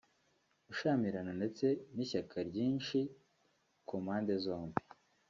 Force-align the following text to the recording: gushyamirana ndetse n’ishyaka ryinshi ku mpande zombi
gushyamirana 0.67 1.31
ndetse 1.39 1.65
n’ishyaka 1.95 2.37
ryinshi 2.49 2.97
ku 3.87 3.95
mpande 4.03 4.33
zombi 4.43 4.77